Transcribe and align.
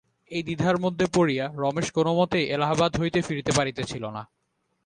এই 0.31 0.43
দ্বিধার 0.43 0.77
মধ্যে 0.77 1.05
পড়িয়া 1.13 1.45
রমেশ 1.55 1.87
কোনোমতেই 1.91 2.45
এলাহাবাদ 2.47 2.91
হইতে 2.99 3.19
ফিরিতে 3.21 3.51
পারিতেছিল 3.51 4.03
না। 4.09 4.23